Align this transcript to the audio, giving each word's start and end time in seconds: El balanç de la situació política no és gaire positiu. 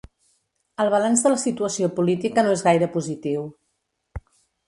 El 0.83 0.87
balanç 0.93 1.23
de 1.25 1.31
la 1.33 1.41
situació 1.41 1.91
política 1.99 2.43
no 2.47 2.55
és 2.57 2.65
gaire 2.69 2.89
positiu. 2.97 3.45